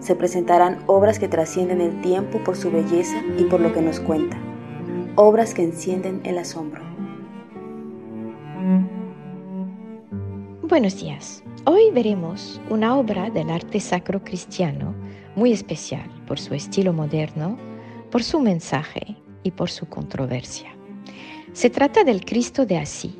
[0.00, 3.98] Se presentarán obras que trascienden el tiempo por su belleza y por lo que nos
[4.00, 4.38] cuenta.
[5.16, 6.82] Obras que encienden el asombro.
[10.62, 11.42] Buenos días.
[11.64, 14.94] Hoy veremos una obra del arte sacro cristiano
[15.34, 17.56] muy especial por su estilo moderno,
[18.10, 20.68] por su mensaje y por su controversia.
[21.52, 23.16] Se trata del Cristo de Asís,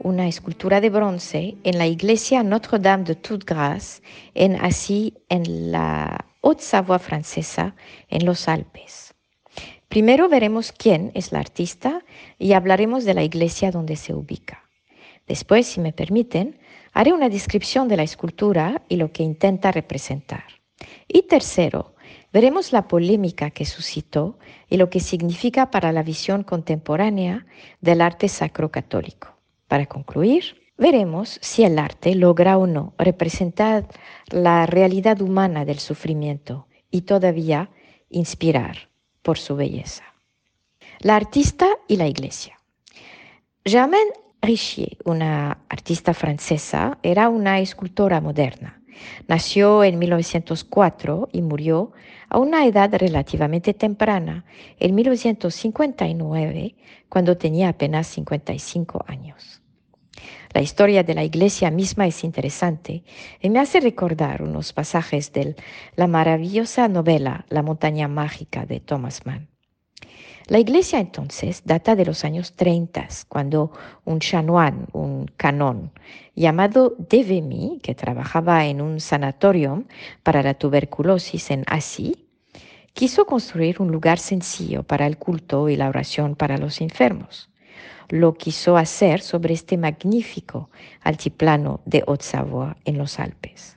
[0.00, 4.02] una escultura de bronce en la iglesia Notre-Dame de Toute Grâce
[4.34, 7.74] en Asís, en la Haute-Savoie francesa,
[8.08, 9.14] en los Alpes.
[9.88, 12.04] Primero veremos quién es la artista
[12.38, 14.68] y hablaremos de la iglesia donde se ubica.
[15.26, 16.58] Después, si me permiten,
[16.92, 20.44] haré una descripción de la escultura y lo que intenta representar.
[21.06, 21.94] Y tercero,
[22.32, 27.46] veremos la polémica que suscitó y lo que significa para la visión contemporánea
[27.80, 29.37] del arte sacro católico.
[29.68, 33.86] Para concluir, veremos si el arte logra o no representar
[34.30, 37.70] la realidad humana del sufrimiento y todavía
[38.08, 38.88] inspirar
[39.22, 40.04] por su belleza.
[41.00, 42.58] La artista y la iglesia.
[43.64, 48.77] Germaine Richier, una artista francesa, era una escultora moderna.
[49.26, 51.92] Nació en 1904 y murió
[52.28, 54.44] a una edad relativamente temprana,
[54.78, 56.76] en 1959,
[57.08, 59.62] cuando tenía apenas 55 años.
[60.52, 63.04] La historia de la iglesia misma es interesante
[63.40, 65.56] y me hace recordar unos pasajes de
[65.94, 69.47] la maravillosa novela La montaña mágica de Thomas Mann.
[70.48, 73.70] La iglesia entonces data de los años 30, cuando
[74.06, 75.92] un chanoine, un canón,
[76.34, 79.84] llamado Devemy, que trabajaba en un sanatorium
[80.22, 82.28] para la tuberculosis en Así,
[82.94, 87.50] quiso construir un lugar sencillo para el culto y la oración para los enfermos.
[88.08, 90.70] Lo quiso hacer sobre este magnífico
[91.02, 93.76] altiplano de Haute-Savoie en los Alpes.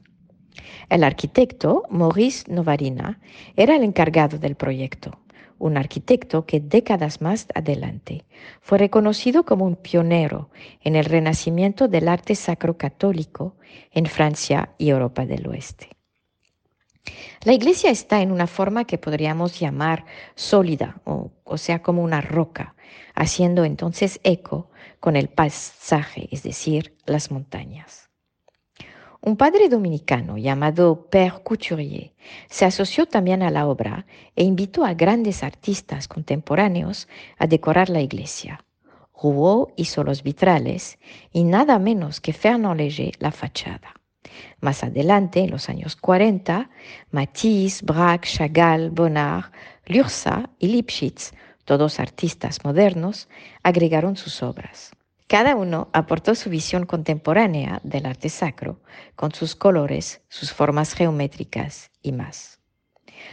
[0.88, 3.20] El arquitecto Maurice Novarina
[3.58, 5.20] era el encargado del proyecto
[5.62, 8.26] un arquitecto que décadas más adelante
[8.62, 10.50] fue reconocido como un pionero
[10.82, 13.56] en el renacimiento del arte sacro católico
[13.92, 15.90] en Francia y Europa del Oeste.
[17.44, 20.06] La iglesia está en una forma que podríamos llamar
[20.36, 22.76] sólida, o, sea, como una roca,
[23.16, 28.11] haciendo entonces eco con el paisaje, es decir, las montañas.
[29.24, 32.12] Un padre dominicano llamado Père Couturier
[32.50, 38.02] se asoció también a la obra e invitó a grandes artistas contemporáneos a decorar la
[38.02, 38.66] iglesia.
[39.14, 40.98] Rouault hizo los vitrales
[41.32, 43.94] y nada menos que Fernand Léger la fachada.
[44.60, 46.72] Más adelante, en los años 40,
[47.12, 49.52] Matisse, Braque, Chagall, Bonnard,
[49.86, 51.34] Lursa y Lipschitz,
[51.66, 53.30] todos artistas modernos,
[53.62, 54.94] agregaron sus obras.
[55.32, 58.82] Cada uno aportó su visión contemporánea del arte sacro,
[59.16, 62.60] con sus colores, sus formas geométricas y más.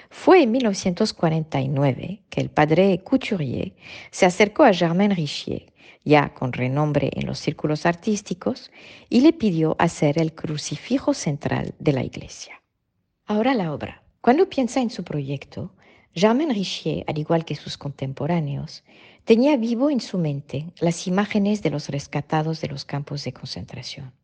[0.09, 3.75] Fue en 1949 que el padre Couturier
[4.13, 5.73] se acercó a Germaine Richier,
[6.05, 8.71] ya con renombre en los círculos artísticos,
[9.09, 12.63] y le pidió hacer el crucifijo central de la iglesia.
[13.27, 14.05] Ahora la obra.
[14.21, 15.75] Cuando piensa en su proyecto,
[16.15, 18.85] Germaine Richier, al igual que sus contemporáneos,
[19.29, 24.15] tenía vivo en su mente las imágenes de los rescatados de los campos de concentración.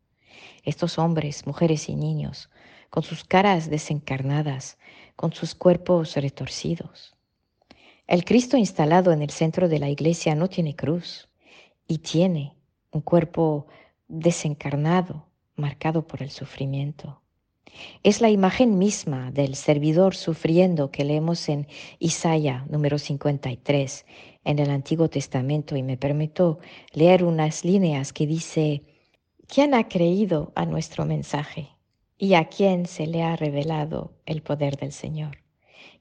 [0.62, 2.48] Estos hombres, mujeres y niños,
[2.88, 4.78] con sus caras desencarnadas,
[5.14, 7.14] con sus cuerpos retorcidos.
[8.06, 11.28] El Cristo instalado en el centro de la iglesia no tiene cruz
[11.86, 12.56] y tiene
[12.90, 13.66] un cuerpo
[14.08, 17.20] desencarnado, marcado por el sufrimiento.
[18.02, 21.66] Es la imagen misma del servidor sufriendo que leemos en
[21.98, 24.06] Isaías número 53
[24.44, 26.58] en el Antiguo Testamento y me permito
[26.92, 28.82] leer unas líneas que dice,
[29.48, 31.70] ¿quién ha creído a nuestro mensaje
[32.18, 35.38] y a quién se le ha revelado el poder del Señor?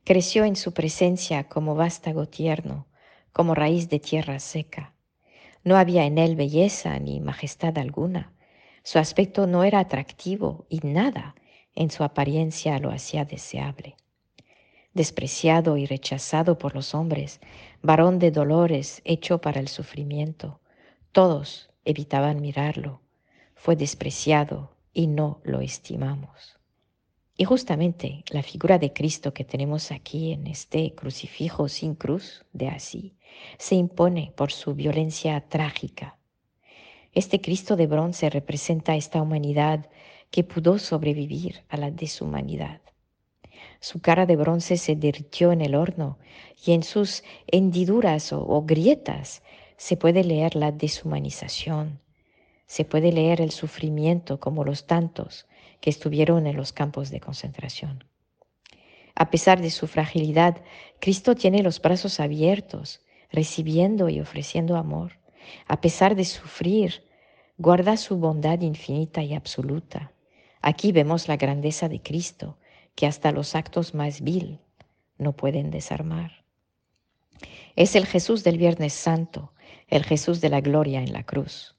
[0.03, 2.87] Creció en su presencia como vástago tierno,
[3.31, 4.93] como raíz de tierra seca.
[5.63, 8.33] No había en él belleza ni majestad alguna.
[8.83, 11.35] Su aspecto no era atractivo y nada
[11.75, 13.95] en su apariencia lo hacía deseable.
[14.93, 17.39] Despreciado y rechazado por los hombres,
[17.81, 20.59] varón de dolores, hecho para el sufrimiento,
[21.11, 23.01] todos evitaban mirarlo.
[23.55, 26.59] Fue despreciado y no lo estimamos.
[27.35, 32.67] Y justamente la figura de Cristo que tenemos aquí en este crucifijo sin cruz de
[32.67, 33.15] así
[33.57, 36.17] se impone por su violencia trágica.
[37.13, 39.89] Este Cristo de bronce representa esta humanidad
[40.33, 42.81] que pudo sobrevivir a la deshumanidad.
[43.80, 46.18] Su cara de bronce se derritió en el horno
[46.65, 49.44] y en sus hendiduras o, grietas
[49.77, 52.00] se puede leer la deshumanización,
[52.65, 55.45] se puede leer el sufrimiento como los tantos
[55.80, 58.03] que estuvieron en los campos de concentración.
[59.13, 60.63] A pesar de su fragilidad,
[61.00, 63.01] Cristo tiene los brazos abiertos,
[63.31, 65.19] recibiendo y ofreciendo amor.
[65.68, 67.03] A pesar de sufrir,
[67.59, 70.12] guarda su bondad infinita y absoluta.
[70.65, 72.57] Aquí vemos la grandeza de Cristo,
[72.95, 74.62] que hasta los actos más vil
[75.18, 76.45] no pueden desarmar.
[77.75, 79.51] Es el Jesús del Viernes Santo,
[79.89, 81.75] el Jesús de la gloria en la cruz.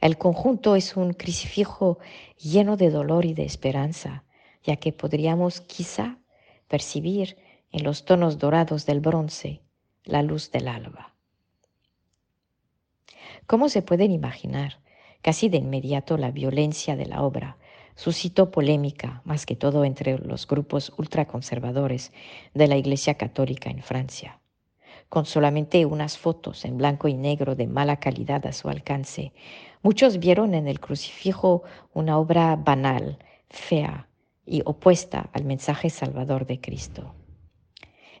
[0.00, 2.00] El conjunto es un crucifijo
[2.36, 4.24] lleno de dolor y de esperanza,
[4.64, 6.18] ya que podríamos quizá
[6.66, 7.36] percibir
[7.70, 9.62] en los tonos dorados del bronce
[10.02, 11.14] la luz del alba.
[13.46, 14.80] ¿Cómo se pueden imaginar
[15.22, 17.58] casi de inmediato la violencia de la obra
[17.96, 22.12] suscitó polémica, más que todo entre los grupos ultraconservadores
[22.54, 24.40] de la Iglesia Católica en Francia.
[25.08, 29.32] Con solamente unas fotos en blanco y negro de mala calidad a su alcance,
[29.82, 31.62] muchos vieron en el crucifijo
[31.92, 33.18] una obra banal,
[33.48, 34.08] fea
[34.44, 37.14] y opuesta al mensaje salvador de Cristo.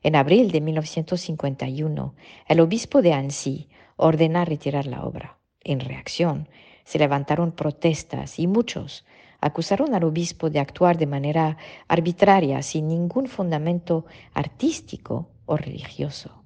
[0.02, 2.14] En abril de 1951,
[2.46, 5.38] el obispo de Annecy ordena retirar la obra.
[5.62, 6.48] En reacción,
[6.84, 9.04] se levantaron protestas y muchos
[9.44, 16.42] acusaron al obispo de actuar de manera arbitraria, sin ningún fundamento artístico o religioso.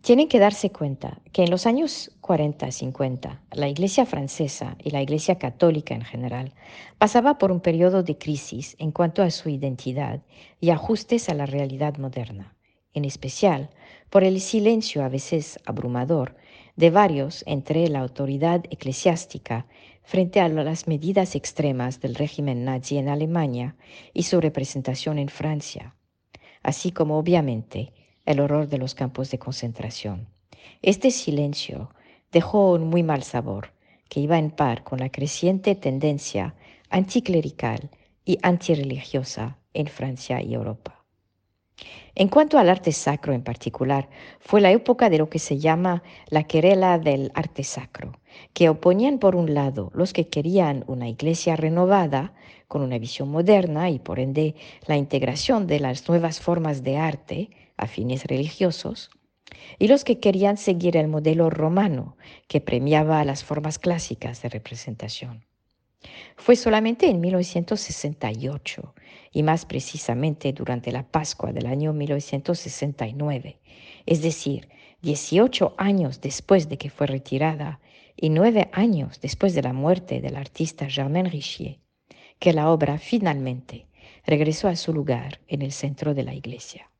[0.00, 5.38] Tienen que darse cuenta que en los años 40-50 la Iglesia francesa y la Iglesia
[5.38, 6.54] católica en general
[6.98, 10.22] pasaba por un periodo de crisis en cuanto a su identidad
[10.60, 12.54] y ajustes a la realidad moderna,
[12.94, 13.70] en especial
[14.08, 16.36] por el silencio a veces abrumador
[16.80, 19.66] de varios entre la autoridad eclesiástica
[20.02, 23.76] frente a las medidas extremas del régimen nazi en Alemania
[24.14, 25.94] y su representación en Francia,
[26.62, 27.92] así como obviamente
[28.24, 30.28] el horror de los campos de concentración.
[30.80, 31.90] Este silencio
[32.32, 33.74] dejó un muy mal sabor
[34.08, 36.54] que iba en par con la creciente tendencia
[36.88, 37.90] anticlerical
[38.24, 40.99] y antirreligiosa en Francia y Europa.
[42.14, 44.08] En cuanto al arte sacro en particular,
[44.40, 48.18] fue la época de lo que se llama la querela del arte sacro,
[48.52, 52.32] que oponían por un lado los que querían una iglesia renovada,
[52.68, 54.54] con una visión moderna y por ende
[54.86, 59.10] la integración de las nuevas formas de arte a fines religiosos,
[59.78, 62.16] y los que querían seguir el modelo romano,
[62.48, 65.44] que premiaba las formas clásicas de representación.
[66.36, 68.94] Fue solamente en 1968,
[69.32, 73.60] y más precisamente durante la Pascua del año 1969,
[74.06, 74.68] es decir,
[75.02, 77.80] 18 años después de que fue retirada
[78.16, 81.78] y nueve años después de la muerte del artista Germain Richier,
[82.38, 83.86] que la obra finalmente
[84.26, 86.90] regresó a su lugar en el centro de la iglesia.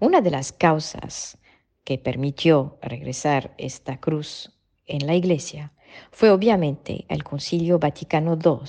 [0.00, 1.38] Una de las causas
[1.84, 4.55] que permitió regresar esta cruz
[4.86, 5.72] en la iglesia
[6.10, 8.68] fue obviamente el Concilio Vaticano II,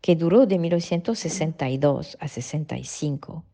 [0.00, 3.44] que duró de 1962 a 65,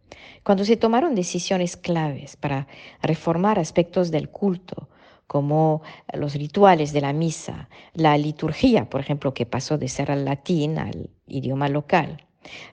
[0.42, 2.66] cuando se tomaron decisiones claves para
[3.02, 4.88] reformar aspectos del culto,
[5.26, 10.25] como los rituales de la misa, la liturgia, por ejemplo, que pasó de ser al
[10.25, 12.26] latín al idioma local,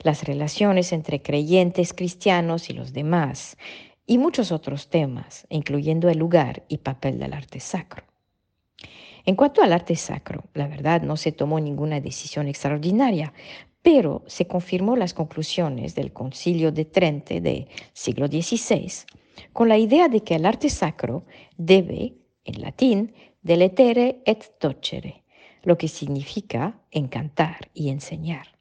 [0.03, 3.57] las relaciones entre creyentes cristianos y los demás,
[4.05, 8.10] y muchos otros temas, incluyendo el lugar y papel del arte sacro.
[9.25, 13.33] En cuanto al arte sacro, la verdad no se tomó ninguna decisión extraordinaria,
[13.81, 19.05] pero se confirmó las conclusiones del Concilio de Trente del siglo XVI
[19.53, 21.25] con la idea de que el arte sacro
[21.57, 25.23] debe, en latín, deletere et docere,
[25.63, 28.59] lo que significa encantar y enseñar.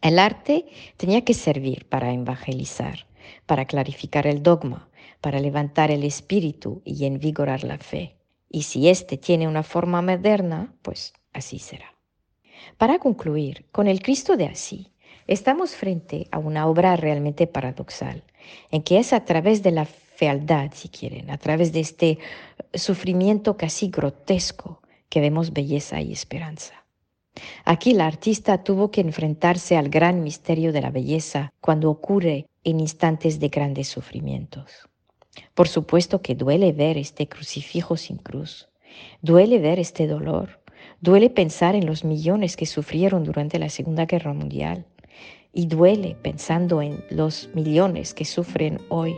[0.00, 0.66] El arte
[0.96, 3.06] tenía que servir para evangelizar,
[3.46, 4.88] para clarificar el dogma,
[5.20, 8.17] para levantar el espíritu y envigorar la fe.
[8.50, 11.94] Y si éste tiene una forma moderna, pues así será.
[12.76, 14.92] Para concluir, con el Cristo de así,
[15.26, 18.24] estamos frente a una obra realmente paradoxal,
[18.70, 22.18] en que es a través de la fealdad, si quieren, a través de este
[22.74, 26.84] sufrimiento casi grotesco que vemos belleza y esperanza.
[27.64, 32.80] Aquí la artista tuvo que enfrentarse al gran misterio de la belleza cuando ocurre en
[32.80, 34.88] instantes de grandes sufrimientos.
[35.54, 38.68] Por supuesto que duele ver este crucifijo sin cruz,
[39.22, 40.60] duele ver este dolor,
[41.00, 44.86] duele pensar en los millones que sufrieron durante la Segunda Guerra Mundial.
[45.52, 49.16] Y duele pensando en los millones que sufren hoy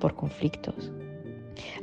[0.00, 0.92] por conflictos.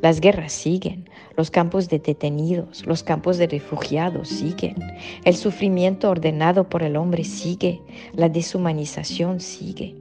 [0.01, 4.75] Las guerras siguen, los campos de detenidos, los campos de refugiados siguen,
[5.23, 7.81] el sufrimiento ordenado por el hombre sigue,
[8.13, 10.00] la deshumanización sigue.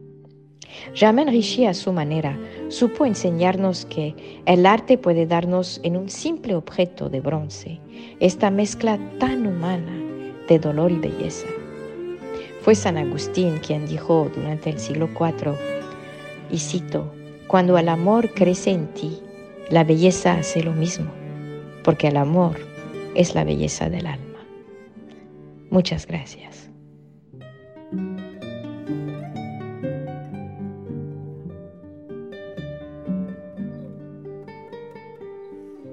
[0.95, 4.15] Germain Richier a su manera supo enseñarnos que
[4.47, 7.81] el arte puede darnos en un simple objeto de bronce
[8.21, 9.93] esta mezcla tan humana
[10.49, 11.47] de dolor y belleza.
[12.63, 15.55] Fue San Agustín quien dijo durante el siglo IV,
[16.51, 17.13] y cito,
[17.47, 19.19] cuando el amor crece en ti,
[19.71, 21.11] la belleza hace lo mismo,
[21.85, 22.57] porque el amor
[23.15, 24.45] es la belleza del alma.
[25.71, 26.70] Muchas gracias.